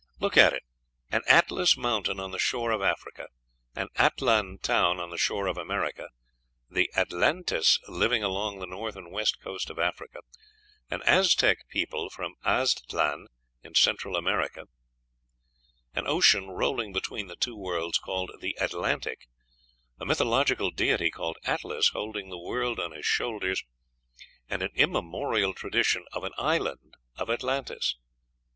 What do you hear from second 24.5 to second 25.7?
an immemorial